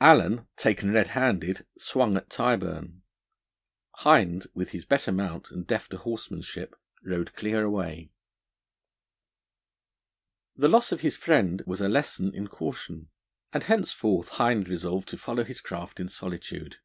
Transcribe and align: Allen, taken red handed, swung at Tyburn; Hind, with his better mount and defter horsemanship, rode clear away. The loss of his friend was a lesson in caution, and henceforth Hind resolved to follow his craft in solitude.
Allen, 0.00 0.46
taken 0.56 0.92
red 0.92 1.08
handed, 1.08 1.66
swung 1.78 2.16
at 2.16 2.30
Tyburn; 2.30 3.02
Hind, 3.96 4.46
with 4.54 4.70
his 4.70 4.86
better 4.86 5.12
mount 5.12 5.50
and 5.50 5.66
defter 5.66 5.98
horsemanship, 5.98 6.74
rode 7.04 7.34
clear 7.34 7.64
away. 7.64 8.10
The 10.56 10.68
loss 10.68 10.90
of 10.90 11.02
his 11.02 11.18
friend 11.18 11.62
was 11.66 11.82
a 11.82 11.90
lesson 11.90 12.34
in 12.34 12.46
caution, 12.48 13.10
and 13.52 13.64
henceforth 13.64 14.28
Hind 14.28 14.70
resolved 14.70 15.08
to 15.08 15.18
follow 15.18 15.44
his 15.44 15.60
craft 15.60 16.00
in 16.00 16.08
solitude. 16.08 16.76